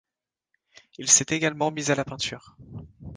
Il 0.97 1.07
s'est 1.11 1.27
également 1.29 1.69
mis 1.69 1.91
à 1.91 1.95
la 1.95 2.03
peinture. 2.03 2.57